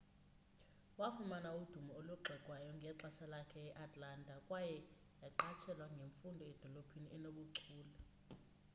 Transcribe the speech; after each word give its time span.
wafumana 1.01 1.49
udumo 1.61 1.91
olugxekwayo 1.99 2.69
ngexesha 2.77 3.25
lakhe 3.33 3.59
e-atlanta 3.69 4.35
kwaye 4.47 4.77
yaqatshelwa 5.21 5.85
ngemfundo 5.95 6.43
edolophini 6.51 7.07
enobuchule 7.15 7.91